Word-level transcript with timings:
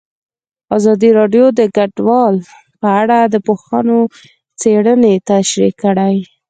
ازادي 0.77 1.09
راډیو 1.19 1.45
د 1.59 1.61
کډوال 1.75 2.35
په 2.81 2.87
اړه 3.01 3.17
د 3.33 3.35
پوهانو 3.45 3.97
څېړنې 4.61 5.13
تشریح 5.29 5.73
کړې. 5.83 6.15